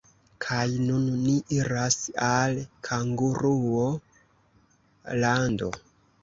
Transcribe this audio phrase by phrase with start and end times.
[0.43, 1.97] Kaj nun ni iras
[2.29, 2.57] al
[2.89, 5.71] Kanguruo-lando.